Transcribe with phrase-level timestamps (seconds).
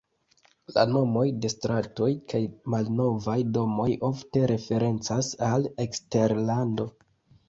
[0.75, 2.39] La nomoj de stratoj kaj
[2.73, 6.89] malnovaj domoj ofte referencas al eksterlando.